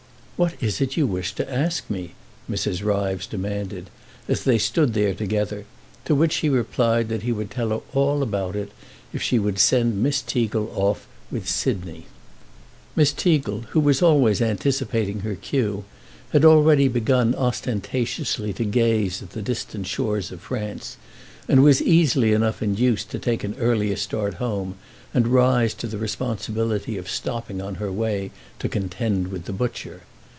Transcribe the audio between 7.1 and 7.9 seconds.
he would tell her